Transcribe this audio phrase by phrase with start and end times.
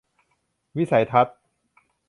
[0.77, 1.37] วิสัยทัศน์